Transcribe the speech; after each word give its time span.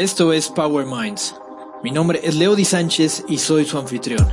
Esto 0.00 0.32
es 0.32 0.48
Power 0.48 0.86
Minds. 0.86 1.34
Mi 1.82 1.90
nombre 1.90 2.22
es 2.24 2.34
Leo 2.34 2.56
Di 2.56 2.64
Sánchez 2.64 3.22
y 3.28 3.36
soy 3.36 3.66
su 3.66 3.76
anfitrión. 3.76 4.26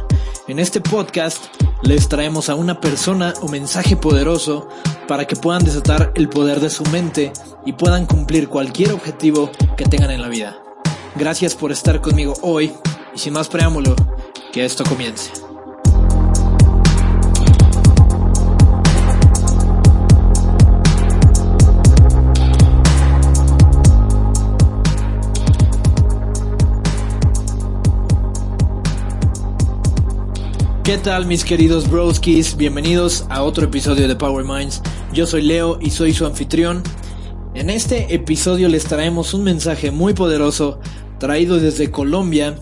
En 0.47 0.59
este 0.59 0.79
podcast 0.79 1.43
les 1.82 2.08
traemos 2.08 2.47
a 2.47 2.56
una 2.56 2.79
persona 2.79 3.33
o 3.42 3.50
mensaje 3.50 3.98
poderoso 3.98 4.69
para 5.09 5.27
que 5.27 5.35
puedan 5.35 5.66
desatar 5.66 6.14
el 6.16 6.30
poder 6.30 6.61
de 6.61 6.69
su 6.69 6.85
mente 6.85 7.33
y 7.66 7.74
puedan 7.74 8.05
cumplir 8.05 8.48
cualquier 8.48 8.93
objetivo 8.93 9.52
que 9.75 9.84
tengan 9.84 10.11
en 10.11 10.21
la 10.21 10.30
vida. 10.30 10.57
Gracias 11.17 11.53
por 11.53 11.73
estar 11.73 11.99
conmigo 11.99 12.36
hoy 12.43 12.71
y 13.13 13.20
sin 13.20 13.34
más 13.34 13.49
preámbulo, 13.49 13.93
que 14.54 14.63
esto 14.63 14.86
comience. 14.86 15.46
¿Qué 30.88 30.98
tal 30.98 31.26
mis 31.26 31.44
queridos 31.44 31.90
broskis? 31.91 32.55
Bienvenidos 32.55 33.26
a 33.30 33.44
otro 33.44 33.66
episodio 33.66 34.08
de 34.08 34.16
Power 34.16 34.46
Minds. 34.46 34.82
Yo 35.12 35.27
soy 35.27 35.41
Leo 35.41 35.77
y 35.82 35.90
soy 35.90 36.13
su 36.13 36.26
anfitrión. 36.26 36.82
En 37.55 37.70
este 37.70 38.16
episodio 38.16 38.70
les 38.70 38.86
traemos 38.86 39.34
un 39.34 39.44
mensaje 39.44 39.91
muy 39.91 40.13
poderoso 40.13 40.80
traído 41.20 41.58
desde 41.58 41.91
Colombia. 41.91 42.55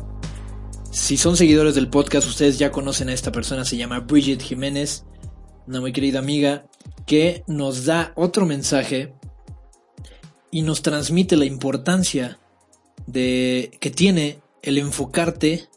Si 0.90 1.18
son 1.18 1.38
seguidores 1.38 1.76
del 1.76 1.88
podcast, 1.88 2.28
ustedes 2.28 2.58
ya 2.58 2.72
conocen 2.72 3.10
a 3.10 3.14
esta 3.14 3.32
persona, 3.32 3.64
se 3.64 3.78
llama 3.78 4.00
Bridget 4.00 4.42
Jiménez, 4.42 5.06
una 5.68 5.80
muy 5.80 5.94
querida 5.94 6.18
amiga, 6.18 6.66
que 7.06 7.44
nos 7.46 7.86
da 7.86 8.12
otro 8.16 8.48
mensaje 8.48 9.14
y 10.50 10.64
nos 10.64 10.82
transmite 10.82 11.38
la 11.38 11.46
importancia 11.46 12.40
de 13.06 13.70
que 13.80 13.92
tiene 13.92 14.39
el 14.64 14.80
enfocarte 14.80 15.70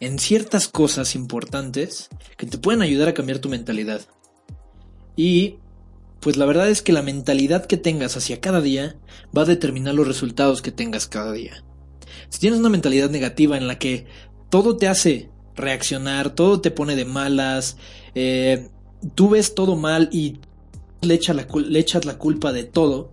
en 0.00 0.18
ciertas 0.18 0.68
cosas 0.68 1.14
importantes 1.14 2.08
que 2.36 2.46
te 2.46 2.58
pueden 2.58 2.82
ayudar 2.82 3.08
a 3.08 3.14
cambiar 3.14 3.38
tu 3.38 3.48
mentalidad. 3.48 4.02
Y 5.16 5.56
pues 6.20 6.36
la 6.36 6.46
verdad 6.46 6.68
es 6.68 6.82
que 6.82 6.92
la 6.92 7.02
mentalidad 7.02 7.66
que 7.66 7.76
tengas 7.76 8.16
hacia 8.16 8.40
cada 8.40 8.60
día 8.60 8.96
va 9.36 9.42
a 9.42 9.46
determinar 9.46 9.94
los 9.94 10.06
resultados 10.06 10.62
que 10.62 10.72
tengas 10.72 11.06
cada 11.06 11.32
día. 11.32 11.64
Si 12.28 12.40
tienes 12.40 12.60
una 12.60 12.68
mentalidad 12.68 13.10
negativa 13.10 13.56
en 13.56 13.66
la 13.66 13.78
que 13.78 14.06
todo 14.50 14.76
te 14.76 14.88
hace 14.88 15.30
reaccionar, 15.54 16.34
todo 16.34 16.60
te 16.60 16.70
pone 16.70 16.96
de 16.96 17.04
malas, 17.04 17.76
eh, 18.14 18.68
tú 19.14 19.30
ves 19.30 19.54
todo 19.54 19.76
mal 19.76 20.08
y 20.12 20.40
le, 21.00 21.14
echas 21.14 21.36
la, 21.36 21.46
le 21.54 21.84
la 22.04 22.18
culpa 22.18 22.52
de 22.52 22.64
todo, 22.64 23.12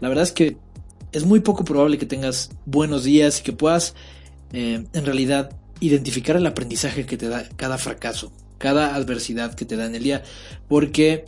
la 0.00 0.08
verdad 0.08 0.24
es 0.24 0.32
que 0.32 0.56
es 1.12 1.24
muy 1.24 1.40
poco 1.40 1.64
probable 1.64 1.98
que 1.98 2.06
tengas 2.06 2.50
buenos 2.66 3.04
días 3.04 3.40
y 3.40 3.42
que 3.42 3.52
puedas 3.52 3.94
eh, 4.52 4.84
en 4.92 5.06
realidad 5.06 5.50
identificar 5.80 6.36
el 6.36 6.46
aprendizaje 6.46 7.06
que 7.06 7.16
te 7.16 7.28
da 7.28 7.48
cada 7.56 7.78
fracaso, 7.78 8.32
cada 8.58 8.94
adversidad 8.94 9.54
que 9.54 9.64
te 9.64 9.76
da 9.76 9.86
en 9.86 9.94
el 9.94 10.02
día, 10.02 10.22
porque 10.68 11.26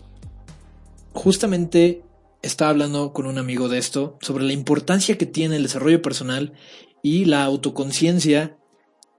justamente 1.13 2.03
estaba 2.43 2.71
hablando 2.71 3.13
con 3.13 3.27
un 3.27 3.39
amigo 3.39 3.69
de 3.69 3.79
esto, 3.79 4.19
sobre 4.21 4.45
la 4.45 4.53
importancia 4.53 5.19
que 5.19 5.27
tiene 5.27 5.57
el 5.57 5.65
desarrollo 5.65 6.03
personal 6.03 6.55
y 7.03 7.27
la 7.27 7.45
autoconciencia 7.45 8.57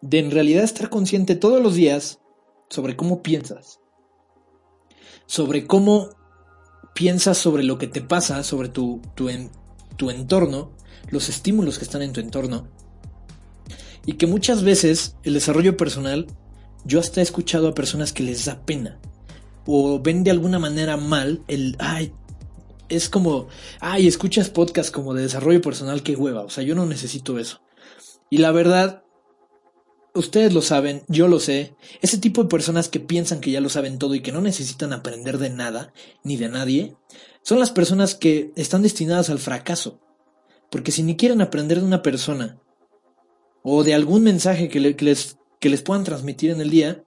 de 0.02 0.20
en 0.20 0.32
realidad 0.32 0.64
estar 0.64 0.90
consciente 0.90 1.36
todos 1.36 1.62
los 1.62 1.76
días 1.76 2.20
sobre 2.70 2.96
cómo 2.96 3.22
piensas, 3.22 3.80
sobre 5.26 5.68
cómo 5.68 6.10
piensas 6.96 7.38
sobre 7.38 7.64
lo 7.64 7.78
que 7.78 7.88
te 7.88 8.02
pasa, 8.02 8.44
sobre 8.44 8.70
tu, 8.70 9.02
tu, 9.16 9.30
tu 9.98 10.10
entorno, 10.10 10.72
los 11.10 11.30
estímulos 11.30 11.78
que 11.78 11.86
están 11.86 12.02
en 12.02 12.14
tu 12.14 12.20
entorno, 12.20 12.68
y 14.06 14.14
que 14.14 14.28
muchas 14.28 14.64
veces 14.64 15.16
el 15.24 15.34
desarrollo 15.34 15.78
personal, 15.78 16.28
yo 16.86 17.00
hasta 17.00 17.20
he 17.20 17.24
escuchado 17.24 17.68
a 17.68 17.76
personas 17.76 18.14
que 18.14 18.24
les 18.24 18.46
da 18.46 18.66
pena 18.66 19.00
o 19.66 20.00
ven 20.00 20.24
de 20.24 20.32
alguna 20.32 20.60
manera 20.60 20.98
mal 20.98 21.44
el, 21.48 21.76
ay, 21.80 22.14
es 22.90 23.10
como, 23.10 23.48
ay, 23.80 24.08
escuchas 24.08 24.50
podcast 24.50 24.94
como 24.94 25.14
de 25.14 25.24
desarrollo 25.24 25.62
personal, 25.62 26.04
qué 26.04 26.16
hueva, 26.16 26.42
o 26.42 26.50
sea, 26.50 26.64
yo 26.64 26.76
no 26.76 26.86
necesito 26.86 27.40
eso. 27.40 27.62
Y 28.30 28.40
la 28.40 28.52
verdad, 28.52 29.04
ustedes 30.14 30.54
lo 30.54 30.62
saben, 30.62 31.04
yo 31.08 31.28
lo 31.28 31.40
sé, 31.40 31.76
ese 32.02 32.18
tipo 32.18 32.44
de 32.44 32.50
personas 32.50 32.90
que 32.90 33.00
piensan 33.00 33.40
que 33.40 33.52
ya 33.52 33.62
lo 33.62 33.70
saben 33.70 33.98
todo 33.98 34.16
y 34.16 34.22
que 34.22 34.32
no 34.32 34.42
necesitan 34.42 34.94
aprender 34.94 35.38
de 35.38 35.50
nada, 35.50 35.94
ni 36.24 36.38
de 36.38 36.50
nadie, 36.50 36.96
son 37.44 37.60
las 37.60 37.72
personas 37.72 38.16
que 38.16 38.52
están 38.56 38.82
destinadas 38.82 39.30
al 39.30 39.40
fracaso. 39.40 40.00
Porque 40.70 40.92
si 40.92 41.04
ni 41.04 41.18
quieren 41.18 41.42
aprender 41.42 41.80
de 41.80 41.86
una 41.86 42.02
persona 42.02 42.61
o 43.64 43.84
de 43.84 43.94
algún 43.94 44.24
mensaje 44.24 44.70
que, 44.70 44.80
les, 44.80 45.38
que 45.60 45.70
les 45.70 45.82
puedan 45.82 46.04
transmitir 46.04 46.52
en 46.52 46.62
el 46.62 46.70
día, 46.70 47.04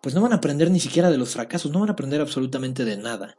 pues 0.00 0.14
no 0.14 0.20
van 0.20 0.32
a 0.32 0.36
aprender 0.36 0.70
ni 0.70 0.80
siquiera 0.80 1.10
de 1.10 1.18
los 1.18 1.30
fracasos, 1.30 1.70
no 1.70 1.80
van 1.80 1.90
a 1.90 1.92
aprender 1.92 2.20
absolutamente 2.20 2.84
de 2.84 2.96
nada. 2.96 3.36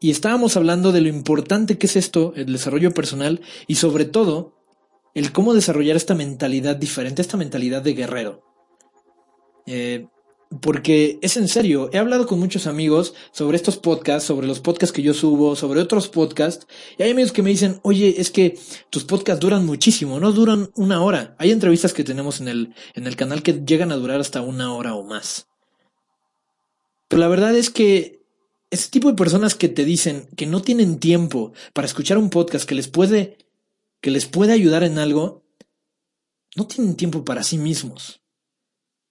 Y 0.00 0.10
estábamos 0.10 0.56
hablando 0.56 0.92
de 0.92 1.00
lo 1.00 1.08
importante 1.08 1.78
que 1.78 1.86
es 1.86 1.96
esto, 1.96 2.32
el 2.36 2.52
desarrollo 2.52 2.92
personal, 2.92 3.40
y 3.66 3.76
sobre 3.76 4.04
todo, 4.04 4.54
el 5.14 5.32
cómo 5.32 5.54
desarrollar 5.54 5.96
esta 5.96 6.14
mentalidad 6.14 6.76
diferente, 6.76 7.22
esta 7.22 7.36
mentalidad 7.36 7.82
de 7.82 7.94
guerrero. 7.94 8.42
Eh, 9.66 10.08
porque 10.60 11.18
es 11.22 11.36
en 11.36 11.48
serio, 11.48 11.90
he 11.92 11.98
hablado 11.98 12.26
con 12.26 12.38
muchos 12.38 12.66
amigos 12.66 13.14
sobre 13.32 13.56
estos 13.56 13.76
podcasts, 13.76 14.26
sobre 14.26 14.46
los 14.46 14.60
podcasts 14.60 14.92
que 14.92 15.02
yo 15.02 15.14
subo, 15.14 15.56
sobre 15.56 15.80
otros 15.80 16.08
podcasts, 16.08 16.66
y 16.98 17.02
hay 17.02 17.10
amigos 17.10 17.32
que 17.32 17.42
me 17.42 17.50
dicen, 17.50 17.80
oye, 17.82 18.16
es 18.18 18.30
que 18.30 18.58
tus 18.90 19.04
podcasts 19.04 19.40
duran 19.40 19.64
muchísimo, 19.64 20.20
no 20.20 20.32
duran 20.32 20.70
una 20.74 21.02
hora. 21.02 21.34
Hay 21.38 21.50
entrevistas 21.50 21.92
que 21.92 22.04
tenemos 22.04 22.40
en 22.40 22.48
el, 22.48 22.74
en 22.94 23.06
el 23.06 23.16
canal 23.16 23.42
que 23.42 23.62
llegan 23.64 23.92
a 23.92 23.96
durar 23.96 24.20
hasta 24.20 24.42
una 24.42 24.74
hora 24.74 24.94
o 24.94 25.04
más. 25.04 25.48
Pero 27.08 27.20
la 27.20 27.28
verdad 27.28 27.54
es 27.54 27.70
que 27.70 28.22
ese 28.70 28.88
tipo 28.88 29.10
de 29.10 29.16
personas 29.16 29.54
que 29.54 29.68
te 29.68 29.84
dicen 29.84 30.28
que 30.34 30.46
no 30.46 30.62
tienen 30.62 30.98
tiempo 30.98 31.52
para 31.74 31.86
escuchar 31.86 32.16
un 32.16 32.30
podcast 32.30 32.66
que 32.66 32.74
les 32.74 32.88
puede, 32.88 33.36
que 34.00 34.10
les 34.10 34.24
puede 34.24 34.52
ayudar 34.52 34.82
en 34.82 34.98
algo, 34.98 35.44
no 36.56 36.66
tienen 36.66 36.96
tiempo 36.96 37.24
para 37.24 37.42
sí 37.42 37.58
mismos. 37.58 38.21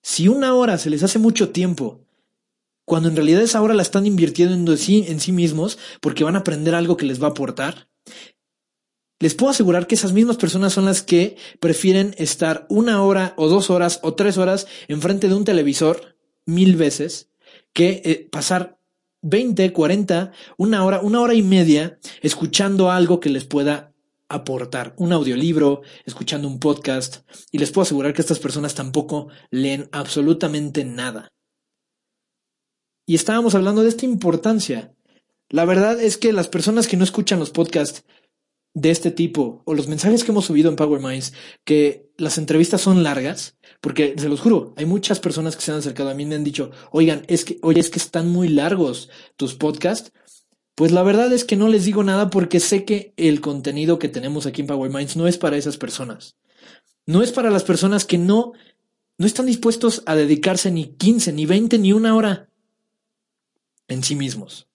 Si 0.01 0.27
una 0.27 0.53
hora 0.55 0.77
se 0.77 0.89
les 0.89 1.03
hace 1.03 1.19
mucho 1.19 1.49
tiempo, 1.49 2.01
cuando 2.85 3.09
en 3.09 3.15
realidad 3.15 3.41
esa 3.41 3.61
hora 3.61 3.73
la 3.73 3.83
están 3.83 4.05
invirtiendo 4.05 4.73
en 4.73 4.77
sí, 4.77 5.31
mismos 5.31 5.77
porque 6.01 6.23
van 6.23 6.35
a 6.35 6.39
aprender 6.39 6.75
algo 6.75 6.97
que 6.97 7.05
les 7.05 7.21
va 7.21 7.27
a 7.27 7.31
aportar, 7.31 7.87
les 9.19 9.35
puedo 9.35 9.51
asegurar 9.51 9.85
que 9.85 9.93
esas 9.95 10.13
mismas 10.13 10.37
personas 10.37 10.73
son 10.73 10.85
las 10.85 11.03
que 11.03 11.37
prefieren 11.59 12.15
estar 12.17 12.65
una 12.69 13.03
hora 13.03 13.33
o 13.37 13.47
dos 13.47 13.69
horas 13.69 13.99
o 14.01 14.15
tres 14.15 14.37
horas 14.37 14.67
enfrente 14.87 15.27
de 15.27 15.35
un 15.35 15.45
televisor 15.45 16.15
mil 16.45 16.75
veces 16.75 17.29
que 17.71 18.01
eh, 18.03 18.27
pasar 18.31 18.79
20, 19.21 19.71
40, 19.71 20.31
una 20.57 20.83
hora, 20.83 21.01
una 21.01 21.21
hora 21.21 21.35
y 21.35 21.43
media 21.43 21.99
escuchando 22.23 22.89
algo 22.89 23.19
que 23.19 23.29
les 23.29 23.45
pueda 23.45 23.90
aportar 24.33 24.93
un 24.97 25.13
audiolibro, 25.13 25.81
escuchando 26.05 26.47
un 26.47 26.59
podcast, 26.59 27.27
y 27.51 27.57
les 27.57 27.71
puedo 27.71 27.83
asegurar 27.83 28.13
que 28.13 28.21
estas 28.21 28.39
personas 28.39 28.75
tampoco 28.75 29.29
leen 29.49 29.89
absolutamente 29.91 30.85
nada. 30.85 31.29
Y 33.05 33.15
estábamos 33.15 33.55
hablando 33.55 33.83
de 33.83 33.89
esta 33.89 34.05
importancia. 34.05 34.93
La 35.49 35.65
verdad 35.65 35.99
es 35.99 36.17
que 36.17 36.31
las 36.33 36.47
personas 36.47 36.87
que 36.87 36.97
no 36.97 37.03
escuchan 37.03 37.39
los 37.39 37.51
podcasts 37.51 38.05
de 38.73 38.89
este 38.89 39.11
tipo, 39.11 39.63
o 39.65 39.73
los 39.73 39.87
mensajes 39.87 40.23
que 40.23 40.31
hemos 40.31 40.45
subido 40.45 40.69
en 40.69 40.77
Power 40.77 41.01
Minds, 41.01 41.33
que 41.65 42.09
las 42.17 42.37
entrevistas 42.37 42.79
son 42.79 43.03
largas, 43.03 43.57
porque 43.81 44.15
se 44.17 44.29
los 44.29 44.39
juro, 44.39 44.73
hay 44.77 44.85
muchas 44.85 45.19
personas 45.19 45.55
que 45.55 45.61
se 45.61 45.71
han 45.71 45.79
acercado 45.79 46.09
a 46.09 46.13
mí 46.13 46.23
y 46.23 46.25
me 46.25 46.35
han 46.35 46.43
dicho, 46.45 46.71
oigan, 46.91 47.25
es 47.27 47.43
que, 47.43 47.59
oye, 47.63 47.81
es 47.81 47.89
que 47.89 47.99
están 47.99 48.29
muy 48.29 48.47
largos 48.47 49.09
tus 49.35 49.55
podcasts, 49.55 50.13
pues 50.81 50.91
la 50.91 51.03
verdad 51.03 51.31
es 51.31 51.45
que 51.45 51.55
no 51.55 51.67
les 51.67 51.85
digo 51.85 52.03
nada 52.03 52.31
porque 52.31 52.59
sé 52.59 52.85
que 52.85 53.13
el 53.15 53.39
contenido 53.39 53.99
que 53.99 54.09
tenemos 54.09 54.47
aquí 54.47 54.61
en 54.61 54.67
Power 54.67 54.91
Minds 54.91 55.15
no 55.15 55.27
es 55.27 55.37
para 55.37 55.55
esas 55.55 55.77
personas. 55.77 56.37
No 57.05 57.21
es 57.21 57.31
para 57.31 57.51
las 57.51 57.63
personas 57.63 58.03
que 58.03 58.17
no, 58.17 58.53
no 59.19 59.27
están 59.27 59.45
dispuestos 59.45 60.01
a 60.07 60.15
dedicarse 60.15 60.71
ni 60.71 60.87
15, 60.87 61.33
ni 61.33 61.45
20, 61.45 61.77
ni 61.77 61.93
una 61.93 62.15
hora 62.15 62.49
en 63.89 64.03
sí 64.03 64.15
mismos. 64.15 64.69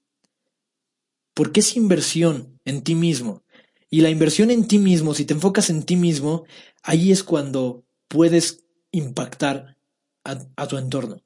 Porque 1.35 1.59
es 1.59 1.77
inversión 1.77 2.61
en 2.65 2.83
ti 2.83 2.95
mismo. 2.95 3.43
Y 3.91 4.03
la 4.03 4.11
inversión 4.11 4.53
en 4.53 4.69
ti 4.69 4.79
mismo, 4.79 5.13
si 5.13 5.25
te 5.25 5.35
enfocas 5.35 5.71
en 5.71 5.83
ti 5.83 5.97
mismo, 5.97 6.45
ahí 6.85 7.11
es 7.11 7.25
cuando 7.25 7.83
puedes 8.07 8.65
impactar 8.93 9.77
a, 10.23 10.39
a 10.55 10.69
tu 10.69 10.79
entorno. 10.79 11.25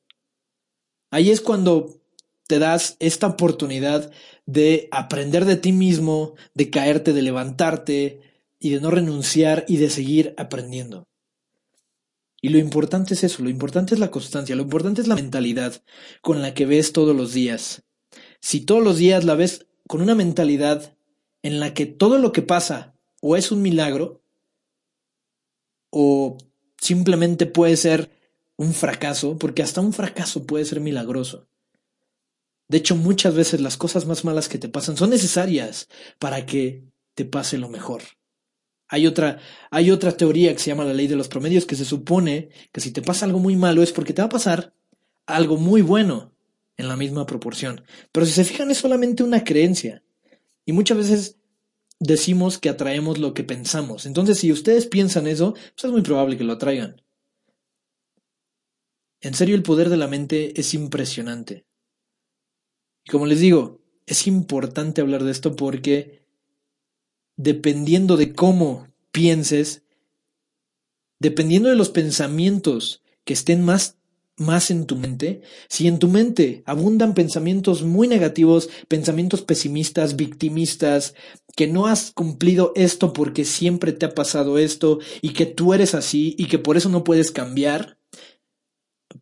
Ahí 1.11 1.31
es 1.31 1.43
cuando 1.43 2.00
te 2.51 2.59
das 2.59 2.97
esta 2.99 3.29
oportunidad 3.29 4.11
de 4.45 4.89
aprender 4.91 5.45
de 5.45 5.55
ti 5.55 5.71
mismo, 5.71 6.35
de 6.53 6.69
caerte, 6.69 7.13
de 7.13 7.23
levantarte 7.23 8.23
y 8.59 8.71
de 8.71 8.81
no 8.81 8.91
renunciar 8.91 9.65
y 9.69 9.77
de 9.77 9.89
seguir 9.89 10.35
aprendiendo. 10.37 11.07
Y 12.43 12.49
lo 12.49 12.59
importante 12.59 13.15
es 13.15 13.23
eso, 13.23 13.45
lo 13.45 13.51
importante 13.51 13.95
es 13.95 14.01
la 14.01 14.11
constancia, 14.11 14.57
lo 14.57 14.63
importante 14.63 15.01
es 15.01 15.07
la 15.07 15.15
mentalidad 15.15 15.81
con 16.23 16.43
la 16.43 16.53
que 16.53 16.67
ves 16.67 16.93
todos 16.93 17.15
los 17.15 17.33
días. 17.33 17.85
Si 18.41 18.63
todos 18.63 18.83
los 18.83 18.99
días 18.99 19.23
la 19.23 19.37
ves 19.37 19.69
con 19.87 20.03
una 20.03 20.17
mentalidad 20.17 20.97
en 21.45 21.61
la 21.61 21.73
que 21.73 21.87
todo 21.87 22.19
lo 22.19 22.33
que 22.33 22.43
pasa 22.43 22.97
o 23.23 23.37
es 23.37 23.53
un 23.53 23.63
milagro 23.63 24.25
o 25.91 26.37
simplemente 26.81 27.47
puede 27.47 27.77
ser 27.77 28.11
un 28.57 28.75
fracaso, 28.75 29.39
porque 29.39 29.63
hasta 29.63 29.81
un 29.81 29.93
fracaso 29.93 30.47
puede 30.47 30.65
ser 30.65 30.81
milagroso. 30.81 31.50
De 32.71 32.79
hecho, 32.79 32.95
muchas 32.95 33.35
veces 33.35 33.61
las 33.61 33.77
cosas 33.77 34.07
más 34.07 34.25
malas 34.25 34.49
que 34.49 34.57
te 34.57 34.69
pasan 34.69 34.97
son 34.97 35.11
necesarias 35.11 35.89
para 36.21 36.47
que 36.47 36.85
te 37.15 37.25
pase 37.25 37.59
lo 37.59 37.69
mejor. 37.69 38.01
Hay 38.87 39.09
otra, 39.09 39.41
hay 39.73 39.91
otra 39.91 40.17
teoría 40.17 40.53
que 40.53 40.61
se 40.61 40.71
llama 40.71 40.85
la 40.85 40.95
ley 40.95 41.09
de 41.09 41.17
los 41.17 41.27
promedios, 41.27 41.67
que 41.67 41.75
se 41.75 41.85
supone 41.85 42.51
que 42.71 42.81
si 42.81 42.93
te 42.93 43.03
pasa 43.03 43.27
algo 43.27 43.41
muy 43.41 43.57
malo 43.57 43.83
es 43.83 43.91
porque 43.91 44.13
te 44.13 44.23
va 44.23 44.27
a 44.27 44.29
pasar 44.29 44.73
algo 45.27 45.57
muy 45.57 45.83
bueno 45.83 46.33
en 46.77 46.87
la 46.87 46.97
misma 46.97 47.27
proporción. 47.27 47.83
Pero 48.13 48.25
si 48.25 48.31
se 48.31 48.45
fijan 48.45 48.71
es 48.71 48.79
solamente 48.79 49.25
una 49.25 49.43
creencia. 49.43 50.05
Y 50.65 50.71
muchas 50.71 50.97
veces 50.97 51.39
decimos 51.99 52.59
que 52.59 52.69
atraemos 52.69 53.19
lo 53.19 53.35
que 53.35 53.43
pensamos. 53.43 54.07
Entonces, 54.07 54.39
si 54.39 54.53
ustedes 54.53 54.87
piensan 54.87 55.27
eso, 55.27 55.55
pues 55.55 55.87
es 55.87 55.91
muy 55.91 56.03
probable 56.03 56.39
que 56.39 56.45
lo 56.45 56.53
atraigan. 56.53 57.03
En 59.23 59.35
serio, 59.35 59.57
el 59.57 59.65
poder 59.65 59.89
de 59.89 59.97
la 59.97 60.07
mente 60.07 60.61
es 60.61 60.73
impresionante. 60.73 61.67
Y 63.05 63.11
como 63.11 63.27
les 63.27 63.41
digo, 63.41 63.81
es 64.07 64.27
importante 64.27 65.01
hablar 65.01 65.25
de 65.25 65.31
esto 65.31 65.57
porque 65.57 66.23
dependiendo 67.37 68.17
de 68.17 68.35
cómo 68.35 68.89
pienses, 69.13 69.83
dependiendo 71.19 71.69
de 71.69 71.77
los 71.77 71.91
pensamientos 71.91 73.03
que 73.25 73.33
estén 73.33 73.65
más 73.65 74.01
más 74.41 74.71
en 74.71 74.87
tu 74.87 74.97
mente, 74.97 75.43
si 75.69 75.87
en 75.87 75.99
tu 75.99 76.09
mente 76.09 76.63
abundan 76.65 77.13
pensamientos 77.13 77.83
muy 77.83 78.09
negativos, 78.09 78.71
pensamientos 78.89 79.43
pesimistas, 79.43 80.17
victimistas, 80.17 81.15
que 81.55 81.67
no 81.67 81.87
has 81.87 82.13
cumplido 82.13 82.73
esto 82.75 83.13
porque 83.13 83.45
siempre 83.45 83.93
te 83.93 84.07
ha 84.07 84.15
pasado 84.15 84.57
esto 84.57 84.99
y 85.21 85.35
que 85.35 85.45
tú 85.45 85.75
eres 85.75 85.95
así 85.95 86.35
y 86.39 86.47
que 86.47 86.59
por 86.59 86.79
eso 86.79 86.89
no 86.89 87.05
puedes 87.05 87.31
cambiar, 87.31 87.99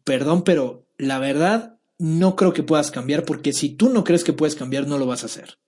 perdón, 0.04 0.44
pero 0.44 0.86
la 0.98 1.18
verdad 1.18 1.77
no 1.98 2.36
creo 2.36 2.52
que 2.52 2.62
puedas 2.62 2.90
cambiar 2.90 3.24
porque 3.24 3.52
si 3.52 3.70
tú 3.70 3.90
no 3.90 4.04
crees 4.04 4.24
que 4.24 4.32
puedes 4.32 4.54
cambiar, 4.54 4.86
no 4.86 4.98
lo 4.98 5.06
vas 5.06 5.22
a 5.22 5.26
hacer. 5.26 5.58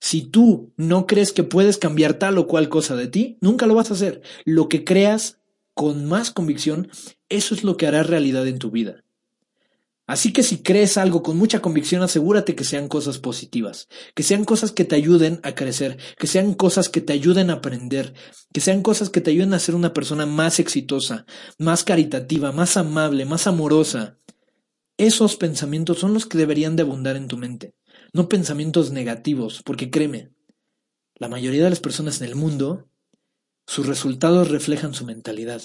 Si 0.00 0.22
tú 0.22 0.72
no 0.76 1.06
crees 1.06 1.32
que 1.32 1.42
puedes 1.42 1.78
cambiar 1.78 2.14
tal 2.14 2.38
o 2.38 2.46
cual 2.46 2.68
cosa 2.68 2.96
de 2.96 3.08
ti, 3.08 3.38
nunca 3.40 3.66
lo 3.66 3.74
vas 3.74 3.90
a 3.90 3.94
hacer. 3.94 4.22
Lo 4.44 4.68
que 4.68 4.84
creas 4.84 5.38
con 5.74 6.06
más 6.06 6.30
convicción, 6.30 6.88
eso 7.28 7.54
es 7.54 7.64
lo 7.64 7.76
que 7.76 7.86
hará 7.86 8.02
realidad 8.02 8.46
en 8.46 8.58
tu 8.58 8.70
vida. 8.70 9.04
Así 10.06 10.32
que 10.32 10.42
si 10.42 10.58
crees 10.58 10.98
algo 10.98 11.22
con 11.22 11.38
mucha 11.38 11.60
convicción, 11.60 12.02
asegúrate 12.02 12.56
que 12.56 12.64
sean 12.64 12.88
cosas 12.88 13.18
positivas, 13.18 13.88
que 14.14 14.24
sean 14.24 14.44
cosas 14.44 14.72
que 14.72 14.84
te 14.84 14.96
ayuden 14.96 15.40
a 15.44 15.54
crecer, 15.54 15.96
que 16.18 16.26
sean 16.26 16.54
cosas 16.54 16.88
que 16.88 17.00
te 17.00 17.12
ayuden 17.12 17.50
a 17.50 17.54
aprender, 17.54 18.12
que 18.52 18.60
sean 18.60 18.82
cosas 18.82 19.10
que 19.10 19.20
te 19.20 19.30
ayuden 19.30 19.54
a 19.54 19.60
ser 19.60 19.76
una 19.76 19.94
persona 19.94 20.26
más 20.26 20.58
exitosa, 20.58 21.24
más 21.56 21.84
caritativa, 21.84 22.50
más 22.50 22.76
amable, 22.76 23.24
más 23.24 23.46
amorosa. 23.46 24.18
Esos 24.96 25.36
pensamientos 25.36 25.98
son 25.98 26.14
los 26.14 26.26
que 26.26 26.38
deberían 26.38 26.76
de 26.76 26.82
abundar 26.82 27.16
en 27.16 27.28
tu 27.28 27.36
mente, 27.36 27.74
no 28.12 28.28
pensamientos 28.28 28.92
negativos, 28.92 29.62
porque 29.64 29.90
créeme, 29.90 30.30
la 31.14 31.28
mayoría 31.28 31.64
de 31.64 31.70
las 31.70 31.80
personas 31.80 32.20
en 32.20 32.28
el 32.28 32.34
mundo 32.34 32.88
sus 33.66 33.86
resultados 33.86 34.50
reflejan 34.50 34.94
su 34.94 35.06
mentalidad. 35.06 35.62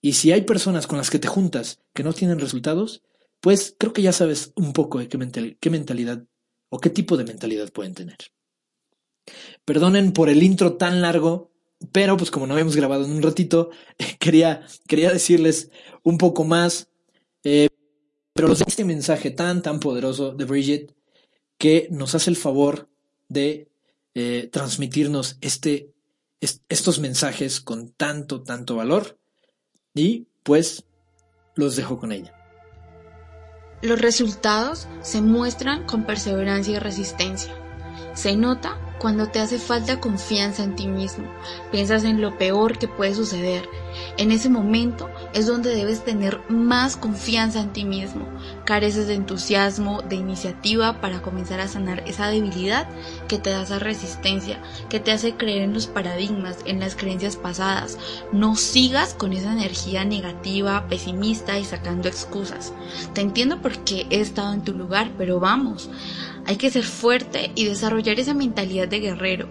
Y 0.00 0.14
si 0.14 0.32
hay 0.32 0.42
personas 0.42 0.86
con 0.86 0.98
las 0.98 1.10
que 1.10 1.18
te 1.18 1.28
juntas 1.28 1.80
que 1.92 2.04
no 2.04 2.12
tienen 2.12 2.38
resultados, 2.38 3.02
pues 3.40 3.74
creo 3.78 3.92
que 3.92 4.02
ya 4.02 4.12
sabes 4.12 4.52
un 4.56 4.72
poco 4.72 4.98
de 4.98 5.08
qué, 5.08 5.70
mentalidad 5.70 6.24
o 6.70 6.78
qué 6.78 6.90
tipo 6.90 7.16
de 7.16 7.24
mentalidad 7.24 7.72
pueden 7.72 7.94
tener. 7.94 8.16
Perdonen 9.64 10.12
por 10.12 10.28
el 10.28 10.42
intro 10.42 10.76
tan 10.76 11.00
largo, 11.00 11.50
pero 11.92 12.16
pues 12.16 12.30
como 12.30 12.46
no 12.46 12.54
habíamos 12.54 12.76
grabado 12.76 13.04
en 13.04 13.12
un 13.12 13.22
ratito, 13.22 13.70
quería, 14.18 14.66
quería 14.86 15.10
decirles 15.10 15.70
un 16.02 16.18
poco 16.18 16.44
más. 16.44 16.88
Eh, 17.42 17.68
pero 18.34 18.48
los 18.48 18.60
este 18.60 18.84
mensaje 18.84 19.30
tan, 19.30 19.62
tan 19.62 19.80
poderoso 19.80 20.32
de 20.32 20.44
Bridget 20.44 20.94
que 21.56 21.88
nos 21.90 22.14
hace 22.14 22.28
el 22.30 22.36
favor 22.36 22.88
de 23.28 23.68
eh, 24.14 24.50
transmitirnos 24.52 25.38
este 25.40 25.94
estos 26.68 26.98
mensajes 26.98 27.60
con 27.62 27.88
tanto, 27.88 28.42
tanto 28.42 28.76
valor 28.76 29.18
y 29.94 30.26
pues 30.42 30.84
los 31.54 31.76
dejo 31.76 31.98
con 31.98 32.12
ella. 32.12 32.34
Los 33.80 34.00
resultados 34.00 34.88
se 35.00 35.22
muestran 35.22 35.86
con 35.86 36.04
perseverancia 36.04 36.76
y 36.76 36.78
resistencia. 36.78 37.54
Se 38.14 38.36
nota 38.36 38.78
cuando 39.04 39.26
te 39.26 39.38
hace 39.38 39.58
falta 39.58 40.00
confianza 40.00 40.64
en 40.64 40.76
ti 40.76 40.88
mismo, 40.88 41.26
piensas 41.70 42.04
en 42.04 42.22
lo 42.22 42.38
peor 42.38 42.78
que 42.78 42.88
puede 42.88 43.14
suceder. 43.14 43.68
En 44.16 44.32
ese 44.32 44.48
momento 44.48 45.10
es 45.34 45.46
donde 45.46 45.74
debes 45.74 46.02
tener 46.02 46.40
más 46.48 46.96
confianza 46.96 47.60
en 47.60 47.74
ti 47.74 47.84
mismo. 47.84 48.26
Careces 48.64 49.06
de 49.06 49.12
entusiasmo, 49.12 50.00
de 50.00 50.16
iniciativa 50.16 51.02
para 51.02 51.20
comenzar 51.20 51.60
a 51.60 51.68
sanar 51.68 52.02
esa 52.06 52.28
debilidad 52.28 52.88
que 53.28 53.38
te 53.38 53.50
da 53.50 53.64
esa 53.64 53.78
resistencia, 53.78 54.58
que 54.88 55.00
te 55.00 55.12
hace 55.12 55.34
creer 55.34 55.60
en 55.60 55.74
los 55.74 55.86
paradigmas, 55.86 56.56
en 56.64 56.80
las 56.80 56.96
creencias 56.96 57.36
pasadas. 57.36 57.98
No 58.32 58.56
sigas 58.56 59.12
con 59.12 59.34
esa 59.34 59.52
energía 59.52 60.06
negativa, 60.06 60.88
pesimista 60.88 61.58
y 61.58 61.66
sacando 61.66 62.08
excusas. 62.08 62.72
Te 63.12 63.20
entiendo 63.20 63.60
porque 63.60 64.06
he 64.08 64.20
estado 64.20 64.54
en 64.54 64.64
tu 64.64 64.72
lugar, 64.72 65.10
pero 65.18 65.40
vamos. 65.40 65.90
Hay 66.46 66.56
que 66.56 66.70
ser 66.70 66.84
fuerte 66.84 67.50
y 67.54 67.64
desarrollar 67.64 68.20
esa 68.20 68.34
mentalidad 68.34 68.86
de 68.86 69.00
guerrero. 69.00 69.48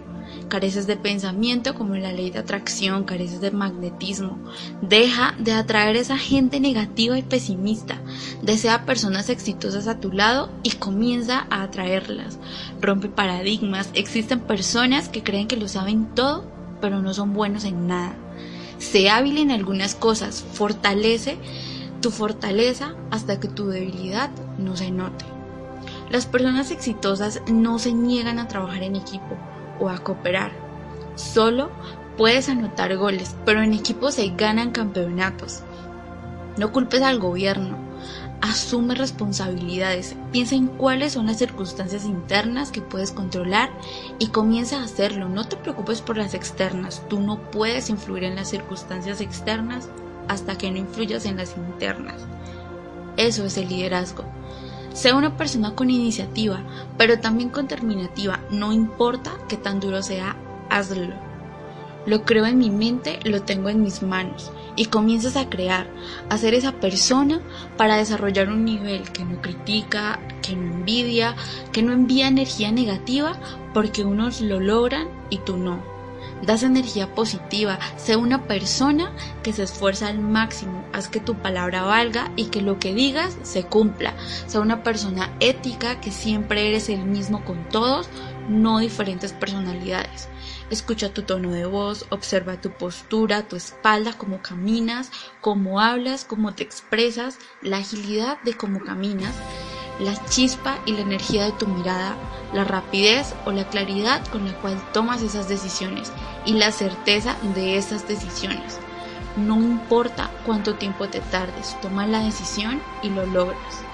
Careces 0.48 0.86
de 0.86 0.96
pensamiento 0.96 1.74
como 1.74 1.96
la 1.96 2.12
ley 2.12 2.30
de 2.30 2.38
atracción, 2.38 3.04
careces 3.04 3.40
de 3.40 3.50
magnetismo. 3.50 4.38
Deja 4.80 5.34
de 5.38 5.52
atraer 5.52 5.96
a 5.96 6.00
esa 6.00 6.18
gente 6.18 6.60
negativa 6.60 7.18
y 7.18 7.22
pesimista. 7.22 8.00
Desea 8.42 8.84
personas 8.84 9.28
exitosas 9.28 9.88
a 9.88 9.98
tu 9.98 10.12
lado 10.12 10.50
y 10.62 10.70
comienza 10.72 11.46
a 11.50 11.62
atraerlas. 11.62 12.38
Rompe 12.80 13.08
paradigmas. 13.08 13.90
Existen 13.94 14.40
personas 14.40 15.08
que 15.08 15.22
creen 15.22 15.48
que 15.48 15.56
lo 15.56 15.66
saben 15.66 16.14
todo, 16.14 16.44
pero 16.80 17.00
no 17.00 17.12
son 17.12 17.32
buenos 17.32 17.64
en 17.64 17.88
nada. 17.88 18.14
Sé 18.78 19.08
hábil 19.10 19.38
en 19.38 19.50
algunas 19.50 19.94
cosas. 19.94 20.44
Fortalece 20.52 21.38
tu 22.00 22.10
fortaleza 22.10 22.94
hasta 23.10 23.40
que 23.40 23.48
tu 23.48 23.66
debilidad 23.66 24.30
no 24.58 24.76
se 24.76 24.90
note. 24.90 25.33
Las 26.10 26.26
personas 26.26 26.70
exitosas 26.70 27.40
no 27.50 27.78
se 27.78 27.92
niegan 27.92 28.38
a 28.38 28.48
trabajar 28.48 28.82
en 28.82 28.96
equipo 28.96 29.36
o 29.80 29.88
a 29.88 29.98
cooperar. 29.98 30.52
Solo 31.14 31.70
puedes 32.16 32.48
anotar 32.48 32.96
goles, 32.96 33.34
pero 33.44 33.62
en 33.62 33.72
equipo 33.72 34.10
se 34.10 34.28
ganan 34.28 34.70
campeonatos. 34.70 35.62
No 36.56 36.72
culpes 36.72 37.02
al 37.02 37.18
gobierno. 37.18 37.78
Asume 38.40 38.94
responsabilidades, 38.94 40.16
piensa 40.30 40.54
en 40.54 40.66
cuáles 40.66 41.14
son 41.14 41.26
las 41.26 41.38
circunstancias 41.38 42.04
internas 42.04 42.70
que 42.70 42.82
puedes 42.82 43.10
controlar 43.10 43.70
y 44.18 44.28
comienza 44.28 44.80
a 44.80 44.84
hacerlo. 44.84 45.30
No 45.30 45.48
te 45.48 45.56
preocupes 45.56 46.02
por 46.02 46.18
las 46.18 46.34
externas, 46.34 47.02
tú 47.08 47.20
no 47.20 47.50
puedes 47.50 47.88
influir 47.88 48.24
en 48.24 48.36
las 48.36 48.50
circunstancias 48.50 49.22
externas 49.22 49.88
hasta 50.28 50.58
que 50.58 50.70
no 50.70 50.76
influyas 50.76 51.24
en 51.24 51.38
las 51.38 51.56
internas. 51.56 52.20
Eso 53.16 53.46
es 53.46 53.56
el 53.56 53.68
liderazgo. 53.68 54.24
Sea 54.94 55.16
una 55.16 55.36
persona 55.36 55.74
con 55.74 55.90
iniciativa, 55.90 56.62
pero 56.96 57.18
también 57.18 57.50
con 57.50 57.66
terminativa. 57.66 58.40
No 58.50 58.72
importa 58.72 59.32
qué 59.48 59.56
tan 59.56 59.80
duro 59.80 60.02
sea, 60.02 60.36
hazlo. 60.70 61.12
Lo 62.06 62.24
creo 62.24 62.46
en 62.46 62.58
mi 62.58 62.70
mente, 62.70 63.18
lo 63.24 63.42
tengo 63.42 63.70
en 63.70 63.82
mis 63.82 64.02
manos. 64.02 64.52
Y 64.76 64.86
comienzas 64.86 65.36
a 65.36 65.50
crear, 65.50 65.88
a 66.30 66.38
ser 66.38 66.54
esa 66.54 66.72
persona 66.72 67.40
para 67.76 67.96
desarrollar 67.96 68.48
un 68.48 68.64
nivel 68.64 69.10
que 69.10 69.24
no 69.24 69.42
critica, 69.42 70.20
que 70.42 70.54
no 70.54 70.72
envidia, 70.72 71.34
que 71.72 71.82
no 71.82 71.92
envía 71.92 72.28
energía 72.28 72.70
negativa 72.70 73.36
porque 73.74 74.04
unos 74.04 74.40
lo 74.40 74.60
logran 74.60 75.08
y 75.28 75.38
tú 75.38 75.56
no 75.56 75.93
das 76.42 76.62
energía 76.62 77.14
positiva, 77.14 77.78
sé 77.96 78.16
una 78.16 78.46
persona 78.46 79.12
que 79.42 79.52
se 79.52 79.62
esfuerza 79.62 80.08
al 80.08 80.18
máximo, 80.18 80.84
haz 80.92 81.08
que 81.08 81.20
tu 81.20 81.34
palabra 81.36 81.82
valga 81.82 82.30
y 82.36 82.46
que 82.46 82.60
lo 82.60 82.78
que 82.78 82.94
digas 82.94 83.36
se 83.42 83.64
cumpla, 83.64 84.14
sé 84.46 84.58
una 84.58 84.82
persona 84.82 85.30
ética 85.40 86.00
que 86.00 86.10
siempre 86.10 86.68
eres 86.68 86.88
el 86.88 87.04
mismo 87.04 87.44
con 87.44 87.68
todos, 87.68 88.08
no 88.48 88.78
diferentes 88.78 89.32
personalidades. 89.32 90.28
Escucha 90.70 91.12
tu 91.12 91.22
tono 91.22 91.52
de 91.52 91.66
voz, 91.66 92.06
observa 92.10 92.60
tu 92.60 92.70
postura, 92.70 93.46
tu 93.48 93.56
espalda, 93.56 94.14
cómo 94.16 94.42
caminas, 94.42 95.10
cómo 95.40 95.80
hablas, 95.80 96.24
cómo 96.24 96.54
te 96.54 96.62
expresas, 96.62 97.38
la 97.62 97.78
agilidad 97.78 98.40
de 98.42 98.54
cómo 98.54 98.80
caminas 98.80 99.34
la 99.98 100.14
chispa 100.26 100.78
y 100.86 100.92
la 100.92 101.00
energía 101.00 101.44
de 101.44 101.52
tu 101.52 101.66
mirada, 101.66 102.16
la 102.52 102.64
rapidez 102.64 103.34
o 103.44 103.52
la 103.52 103.64
claridad 103.68 104.26
con 104.28 104.46
la 104.46 104.54
cual 104.54 104.82
tomas 104.92 105.22
esas 105.22 105.48
decisiones 105.48 106.12
y 106.44 106.54
la 106.54 106.72
certeza 106.72 107.36
de 107.54 107.76
esas 107.76 108.06
decisiones. 108.08 108.78
No 109.36 109.56
importa 109.56 110.30
cuánto 110.46 110.74
tiempo 110.74 111.08
te 111.08 111.20
tardes, 111.20 111.76
toma 111.80 112.06
la 112.06 112.20
decisión 112.20 112.80
y 113.02 113.10
lo 113.10 113.26
logras. 113.26 113.84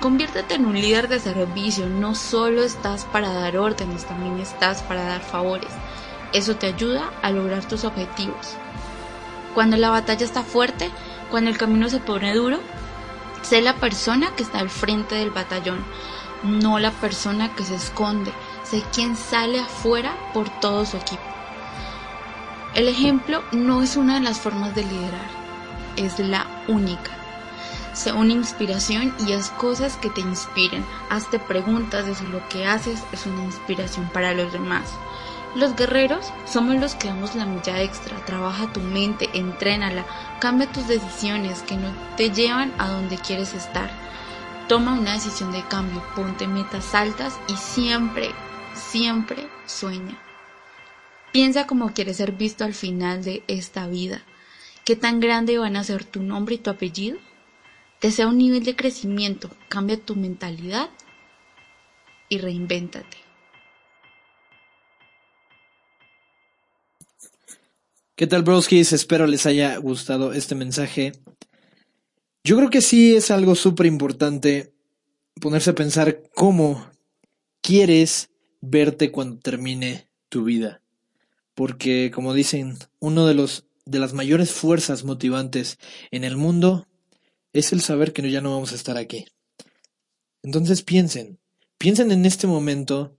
Conviértete 0.00 0.54
en 0.54 0.66
un 0.66 0.74
líder 0.74 1.08
de 1.08 1.20
servicio, 1.20 1.88
no 1.88 2.14
solo 2.14 2.62
estás 2.62 3.04
para 3.04 3.32
dar 3.32 3.56
órdenes, 3.56 4.06
también 4.06 4.38
estás 4.40 4.82
para 4.82 5.04
dar 5.04 5.20
favores. 5.20 5.70
Eso 6.32 6.56
te 6.56 6.66
ayuda 6.66 7.10
a 7.22 7.30
lograr 7.30 7.66
tus 7.66 7.84
objetivos. 7.84 8.56
Cuando 9.54 9.76
la 9.76 9.90
batalla 9.90 10.24
está 10.24 10.42
fuerte, 10.42 10.90
cuando 11.30 11.50
el 11.50 11.58
camino 11.58 11.88
se 11.88 11.98
pone 11.98 12.34
duro, 12.34 12.60
sé 13.42 13.60
la 13.60 13.76
persona 13.76 14.34
que 14.34 14.42
está 14.42 14.58
al 14.58 14.70
frente 14.70 15.14
del 15.14 15.30
batallón, 15.30 15.84
no 16.42 16.78
la 16.78 16.90
persona 16.90 17.54
que 17.54 17.64
se 17.64 17.74
esconde. 17.74 18.32
Sé 18.64 18.82
quien 18.94 19.16
sale 19.16 19.60
afuera 19.60 20.14
por 20.32 20.48
todo 20.60 20.86
su 20.86 20.96
equipo. 20.96 21.22
El 22.74 22.88
ejemplo 22.88 23.42
no 23.52 23.82
es 23.82 23.96
una 23.96 24.14
de 24.14 24.20
las 24.20 24.38
formas 24.38 24.74
de 24.74 24.84
liderar, 24.84 25.28
es 25.96 26.18
la 26.20 26.46
única. 26.68 27.10
Sé 27.92 28.12
una 28.12 28.32
inspiración 28.32 29.12
y 29.26 29.32
haz 29.32 29.50
cosas 29.50 29.96
que 29.96 30.08
te 30.10 30.20
inspiren. 30.20 30.86
Hazte 31.10 31.40
preguntas 31.40 32.06
de 32.06 32.14
si 32.14 32.24
lo 32.28 32.48
que 32.48 32.66
haces 32.66 33.02
es 33.10 33.26
una 33.26 33.42
inspiración 33.42 34.08
para 34.12 34.32
los 34.32 34.52
demás. 34.52 34.92
Los 35.56 35.74
guerreros 35.74 36.32
somos 36.46 36.76
los 36.76 36.94
que 36.94 37.08
damos 37.08 37.34
la 37.34 37.44
milla 37.44 37.82
extra. 37.82 38.24
Trabaja 38.24 38.72
tu 38.72 38.80
mente, 38.80 39.28
entrénala, 39.34 40.06
cambia 40.40 40.70
tus 40.70 40.86
decisiones 40.86 41.62
que 41.62 41.76
no 41.76 41.92
te 42.16 42.30
llevan 42.30 42.72
a 42.78 42.88
donde 42.88 43.18
quieres 43.18 43.52
estar. 43.54 43.90
Toma 44.68 44.96
una 44.96 45.14
decisión 45.14 45.50
de 45.50 45.64
cambio, 45.64 46.04
ponte 46.14 46.46
metas 46.46 46.94
altas 46.94 47.36
y 47.48 47.56
siempre, 47.56 48.30
siempre 48.74 49.48
sueña. 49.66 50.16
Piensa 51.32 51.66
cómo 51.66 51.92
quieres 51.94 52.18
ser 52.18 52.30
visto 52.30 52.62
al 52.62 52.74
final 52.74 53.24
de 53.24 53.42
esta 53.48 53.88
vida. 53.88 54.22
¿Qué 54.84 54.94
tan 54.94 55.18
grande 55.18 55.58
van 55.58 55.74
a 55.74 55.82
ser 55.82 56.04
tu 56.04 56.22
nombre 56.22 56.54
y 56.54 56.58
tu 56.58 56.70
apellido? 56.70 57.18
Desea 58.00 58.28
un 58.28 58.38
nivel 58.38 58.62
de 58.62 58.76
crecimiento, 58.76 59.50
cambia 59.68 60.00
tu 60.00 60.14
mentalidad 60.14 60.90
y 62.28 62.38
reinvéntate. 62.38 63.29
¿Qué 68.20 68.26
tal, 68.26 68.42
broskis? 68.42 68.92
Espero 68.92 69.26
les 69.26 69.46
haya 69.46 69.78
gustado 69.78 70.34
este 70.34 70.54
mensaje. 70.54 71.12
Yo 72.44 72.58
creo 72.58 72.68
que 72.68 72.82
sí 72.82 73.16
es 73.16 73.30
algo 73.30 73.54
súper 73.54 73.86
importante 73.86 74.74
ponerse 75.40 75.70
a 75.70 75.74
pensar 75.74 76.24
cómo 76.34 76.86
quieres 77.62 78.28
verte 78.60 79.10
cuando 79.10 79.38
termine 79.38 80.10
tu 80.28 80.44
vida. 80.44 80.82
Porque, 81.54 82.10
como 82.14 82.34
dicen, 82.34 82.76
uno 82.98 83.26
de 83.26 83.32
los 83.32 83.64
de 83.86 84.00
las 84.00 84.12
mayores 84.12 84.50
fuerzas 84.50 85.02
motivantes 85.02 85.78
en 86.10 86.22
el 86.22 86.36
mundo 86.36 86.88
es 87.54 87.72
el 87.72 87.80
saber 87.80 88.12
que 88.12 88.30
ya 88.30 88.42
no 88.42 88.52
vamos 88.52 88.72
a 88.72 88.74
estar 88.74 88.98
aquí. 88.98 89.24
Entonces 90.42 90.82
piensen, 90.82 91.40
piensen 91.78 92.12
en 92.12 92.26
este 92.26 92.46
momento, 92.46 93.16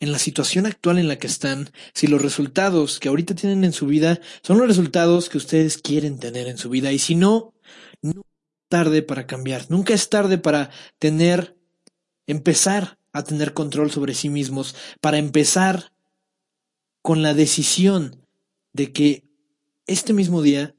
en 0.00 0.12
la 0.12 0.18
situación 0.18 0.66
actual 0.66 0.98
en 0.98 1.08
la 1.08 1.18
que 1.18 1.26
están, 1.26 1.70
si 1.92 2.06
los 2.06 2.20
resultados 2.20 2.98
que 2.98 3.08
ahorita 3.08 3.34
tienen 3.34 3.64
en 3.64 3.72
su 3.72 3.86
vida 3.86 4.18
son 4.42 4.58
los 4.58 4.66
resultados 4.66 5.28
que 5.28 5.38
ustedes 5.38 5.78
quieren 5.78 6.18
tener 6.18 6.48
en 6.48 6.58
su 6.58 6.70
vida. 6.70 6.90
Y 6.90 6.98
si 6.98 7.14
no, 7.14 7.54
nunca 8.00 8.20
es 8.20 8.68
tarde 8.68 9.02
para 9.02 9.26
cambiar, 9.26 9.66
nunca 9.70 9.92
es 9.94 10.08
tarde 10.08 10.38
para 10.38 10.70
tener, 10.98 11.56
empezar 12.26 12.98
a 13.12 13.22
tener 13.24 13.52
control 13.52 13.90
sobre 13.90 14.14
sí 14.14 14.30
mismos, 14.30 14.74
para 15.00 15.18
empezar 15.18 15.92
con 17.02 17.22
la 17.22 17.34
decisión 17.34 18.26
de 18.72 18.92
que 18.92 19.24
este 19.86 20.12
mismo 20.12 20.42
día 20.42 20.74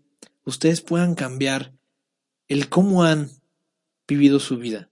ustedes 0.46 0.82
puedan 0.82 1.14
cambiar 1.16 1.74
el 2.48 2.70
cómo 2.70 3.04
han 3.04 3.30
vivido 4.08 4.40
su 4.40 4.58
vida, 4.58 4.91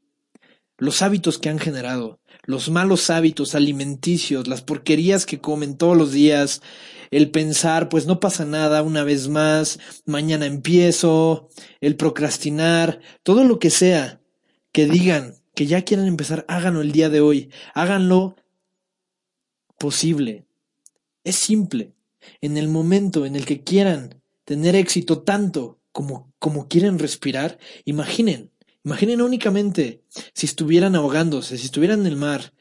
los 0.79 1.01
hábitos 1.01 1.37
que 1.37 1.49
han 1.49 1.59
generado, 1.59 2.19
los 2.43 2.69
malos 2.69 3.09
hábitos 3.09 3.53
alimenticios, 3.53 4.47
las 4.47 4.61
porquerías 4.61 5.25
que 5.25 5.39
comen 5.39 5.77
todos 5.77 5.95
los 5.95 6.11
días, 6.11 6.61
el 7.11 7.31
pensar, 7.31 7.89
pues 7.89 8.05
no 8.05 8.19
pasa 8.19 8.45
nada 8.45 8.81
una 8.81 9.03
vez 9.03 9.27
más, 9.27 9.79
mañana 10.05 10.45
empiezo, 10.45 11.49
el 11.81 11.95
procrastinar, 11.95 13.01
todo 13.23 13.43
lo 13.43 13.59
que 13.59 13.69
sea 13.69 14.21
que 14.71 14.85
digan 14.85 15.35
que 15.55 15.65
ya 15.65 15.83
quieran 15.83 16.07
empezar, 16.07 16.45
háganlo 16.47 16.81
el 16.81 16.91
día 16.91 17.09
de 17.09 17.21
hoy, 17.21 17.51
háganlo 17.73 18.35
posible. 19.77 20.45
Es 21.23 21.35
simple. 21.35 21.93
En 22.41 22.57
el 22.57 22.67
momento 22.67 23.25
en 23.25 23.35
el 23.35 23.45
que 23.45 23.63
quieran 23.63 24.21
tener 24.45 24.75
éxito 24.75 25.21
tanto 25.23 25.79
como, 25.91 26.31
como 26.39 26.67
quieren 26.67 26.99
respirar, 26.99 27.57
imaginen, 27.85 28.48
imaginen 28.83 29.21
únicamente 29.21 30.03
si 30.33 30.45
estuvieran 30.45 30.95
ahogándose, 30.95 31.57
si 31.57 31.65
estuvieran 31.65 32.01
en 32.01 32.07
el 32.07 32.15
mar, 32.15 32.53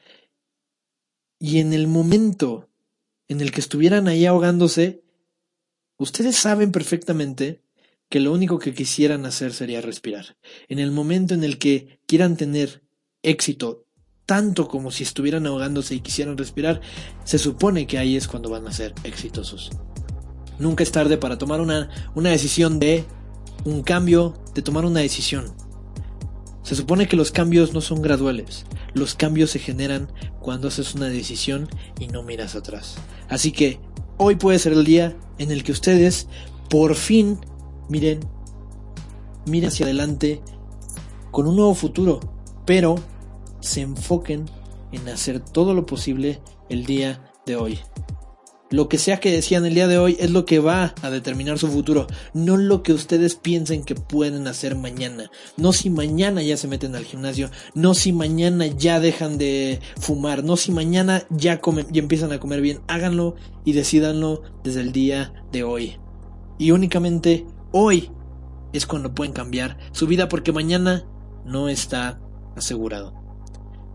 y 1.39 1.59
en 1.59 1.73
el 1.73 1.87
momento 1.87 2.69
en 3.29 3.41
el 3.41 3.51
que 3.51 3.61
estuvieran 3.61 4.07
ahí 4.07 4.25
ahogándose, 4.25 5.03
ustedes 5.97 6.35
saben 6.35 6.71
perfectamente 6.71 7.63
que 8.09 8.19
lo 8.19 8.33
único 8.33 8.59
que 8.59 8.73
quisieran 8.73 9.25
hacer 9.25 9.53
sería 9.53 9.81
respirar. 9.81 10.37
En 10.67 10.79
el 10.79 10.91
momento 10.91 11.33
en 11.33 11.43
el 11.43 11.57
que 11.57 11.99
quieran 12.07 12.35
tener 12.35 12.83
éxito, 13.21 13.85
tanto 14.25 14.67
como 14.67 14.91
si 14.91 15.03
estuvieran 15.03 15.45
ahogándose 15.45 15.95
y 15.95 16.01
quisieran 16.01 16.37
respirar, 16.37 16.81
se 17.23 17.39
supone 17.39 17.87
que 17.87 17.97
ahí 17.97 18.17
es 18.17 18.27
cuando 18.27 18.49
van 18.49 18.67
a 18.67 18.73
ser 18.73 18.93
exitosos. 19.03 19.69
Nunca 20.57 20.83
es 20.83 20.91
tarde 20.91 21.17
para 21.17 21.37
tomar 21.37 21.61
una, 21.61 21.89
una 22.15 22.31
decisión 22.31 22.79
de 22.79 23.05
un 23.63 23.83
cambio, 23.83 24.33
de 24.55 24.61
tomar 24.61 24.85
una 24.85 24.99
decisión. 24.99 25.55
Se 26.69 26.75
supone 26.75 27.07
que 27.07 27.15
los 27.15 27.31
cambios 27.31 27.73
no 27.73 27.81
son 27.81 28.03
graduales, 28.03 28.67
los 28.93 29.15
cambios 29.15 29.49
se 29.49 29.57
generan 29.57 30.07
cuando 30.39 30.67
haces 30.67 30.93
una 30.93 31.07
decisión 31.07 31.67
y 31.99 32.09
no 32.09 32.21
miras 32.21 32.53
atrás. 32.53 32.97
Así 33.27 33.51
que 33.51 33.79
hoy 34.17 34.35
puede 34.35 34.59
ser 34.59 34.73
el 34.73 34.85
día 34.85 35.17
en 35.39 35.49
el 35.49 35.63
que 35.63 35.71
ustedes 35.71 36.27
por 36.69 36.93
fin 36.93 37.39
miren, 37.89 38.19
miren 39.47 39.69
hacia 39.69 39.87
adelante 39.87 40.43
con 41.31 41.47
un 41.47 41.55
nuevo 41.55 41.73
futuro, 41.73 42.19
pero 42.67 42.97
se 43.61 43.81
enfoquen 43.81 44.45
en 44.91 45.09
hacer 45.09 45.39
todo 45.39 45.73
lo 45.73 45.87
posible 45.87 46.39
el 46.69 46.85
día 46.85 47.31
de 47.47 47.55
hoy. 47.55 47.79
Lo 48.71 48.87
que 48.87 48.99
sea 48.99 49.19
que 49.19 49.31
decían 49.31 49.65
el 49.65 49.73
día 49.73 49.87
de 49.87 49.97
hoy 49.97 50.15
es 50.19 50.29
lo 50.29 50.45
que 50.45 50.59
va 50.59 50.93
a 51.01 51.09
determinar 51.09 51.57
su 51.57 51.67
futuro, 51.69 52.05
no 52.33 52.55
lo 52.55 52.83
que 52.83 52.93
ustedes 52.93 53.33
piensen 53.33 53.83
que 53.83 53.95
pueden 53.95 54.47
hacer 54.47 54.75
mañana. 54.75 55.31
No 55.57 55.73
si 55.73 55.89
mañana 55.89 56.43
ya 56.43 56.55
se 56.55 56.67
meten 56.67 56.95
al 56.95 57.05
gimnasio, 57.05 57.49
no 57.73 57.95
si 57.95 58.13
mañana 58.13 58.67
ya 58.67 58.99
dejan 58.99 59.39
de 59.39 59.79
fumar, 59.99 60.43
no 60.43 60.55
si 60.55 60.71
mañana 60.71 61.23
ya 61.31 61.61
comen 61.61 61.87
y 61.91 61.97
empiezan 61.97 62.31
a 62.31 62.39
comer 62.39 62.61
bien. 62.61 62.81
Háganlo 62.87 63.35
y 63.65 63.73
decidanlo 63.73 64.43
desde 64.63 64.81
el 64.81 64.91
día 64.91 65.33
de 65.51 65.63
hoy. 65.63 65.97
Y 66.59 66.71
únicamente 66.71 67.47
hoy 67.71 68.11
es 68.71 68.85
cuando 68.85 69.15
pueden 69.15 69.33
cambiar 69.33 69.77
su 69.93 70.05
vida 70.05 70.29
porque 70.29 70.51
mañana 70.51 71.07
no 71.43 71.69
está 71.69 72.21
asegurado. 72.55 73.18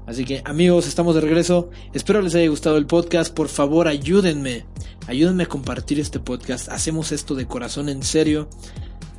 Así 0.06 0.24
que 0.24 0.42
amigos, 0.44 0.86
estamos 0.86 1.14
de 1.14 1.22
regreso. 1.22 1.70
Espero 1.94 2.20
les 2.20 2.34
haya 2.34 2.48
gustado 2.48 2.76
el 2.76 2.86
podcast. 2.86 3.32
Por 3.34 3.48
favor, 3.48 3.88
ayúdenme. 3.88 4.66
Ayúdenme 5.06 5.44
a 5.44 5.48
compartir 5.48 5.98
este 5.98 6.20
podcast. 6.20 6.68
Hacemos 6.68 7.10
esto 7.10 7.34
de 7.34 7.46
corazón 7.46 7.88
en 7.88 8.02
serio. 8.02 8.48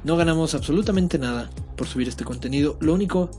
No 0.04 0.16
ganamos 0.16 0.54
absolutamente 0.54 1.18
nada 1.18 1.50
por 1.76 1.88
subir 1.88 2.08
este 2.08 2.24
contenido. 2.24 2.78
Lo 2.82 2.94
único, 2.94 3.32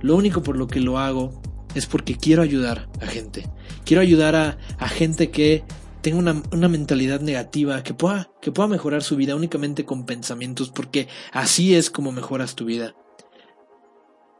lo 0.00 0.16
único 0.16 0.42
por 0.42 0.56
lo 0.56 0.66
que 0.66 0.80
lo 0.80 0.98
hago 0.98 1.42
es 1.74 1.84
porque 1.86 2.16
quiero 2.16 2.42
ayudar 2.42 2.88
a 3.02 3.06
gente. 3.06 3.50
Quiero 3.84 4.00
ayudar 4.00 4.34
a, 4.34 4.58
a 4.78 4.88
gente 4.88 5.30
que 5.30 5.64
tenga 6.00 6.18
una, 6.18 6.42
una, 6.52 6.68
mentalidad 6.68 7.20
negativa, 7.20 7.82
que 7.82 7.92
pueda, 7.92 8.30
que 8.40 8.50
pueda 8.50 8.68
mejorar 8.68 9.02
su 9.02 9.16
vida 9.16 9.36
únicamente 9.36 9.84
con 9.84 10.04
pensamientos, 10.04 10.70
porque 10.70 11.08
así 11.32 11.74
es 11.74 11.90
como 11.90 12.12
mejoras 12.12 12.56
tu 12.56 12.64
vida. 12.64 12.94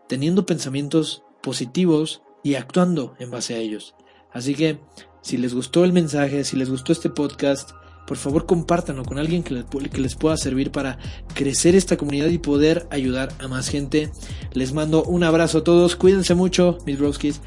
Teniendo 0.09 0.45
pensamientos 0.45 1.23
positivos 1.43 2.23
y 2.43 2.55
actuando 2.55 3.15
en 3.19 3.31
base 3.31 3.55
a 3.55 3.59
ellos. 3.59 3.95
Así 4.33 4.55
que, 4.55 4.79
si 5.21 5.37
les 5.37 5.55
gustó 5.55 5.85
el 5.85 5.93
mensaje, 5.93 6.45
si 6.45 6.57
les 6.57 6.71
gustó 6.71 6.93
este 6.93 7.11
podcast, 7.11 7.73
por 8.07 8.17
favor 8.17 8.47
compártanlo 8.47 9.05
con 9.05 9.19
alguien 9.19 9.43
que 9.43 9.55
les, 9.55 9.65
que 9.65 10.01
les, 10.01 10.17
pueda 10.17 10.37
servir 10.37 10.73
para 10.73 10.99
crecer 11.35 11.77
esta 11.77 11.97
comunidad 11.97 12.29
y 12.29 12.39
poder 12.39 12.87
ayudar 12.91 13.33
a 13.39 13.49
más 13.49 13.69
gente. 13.69 14.11
Les 14.53 14.73
mando 14.73 15.05
un 15.05 15.23
abrazo 15.25 15.59
a 15.59 15.65
todos, 15.65 15.97
cuídense 15.97 16.35
mucho, 16.35 16.79
mis 16.85 16.99
broskis, 16.99 17.41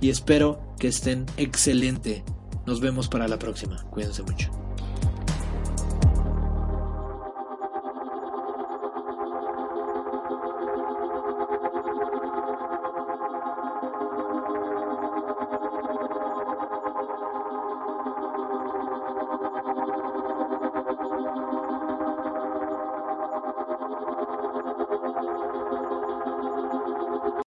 y 0.00 0.08
espero 0.08 0.60
que 0.78 0.88
estén 0.88 1.26
excelente. 1.36 2.24
Nos 2.66 2.80
vemos 2.80 3.08
para 3.08 3.28
la 3.28 3.38
próxima, 3.38 3.84
cuídense 3.90 4.22
mucho. 4.22 4.69